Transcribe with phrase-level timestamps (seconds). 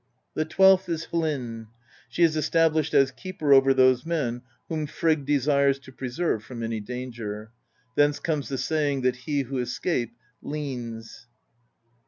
[0.33, 1.67] The twelfth is Hlin:
[2.09, 6.79] she is established as keeper over those men whom Frigg desires to preserve from any
[6.79, 7.51] danger;
[7.93, 11.27] thence comes the saying, that he who escapes ^ leans.'